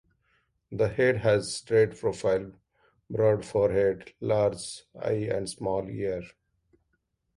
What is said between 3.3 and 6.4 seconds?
forehead, large eyes and small ears.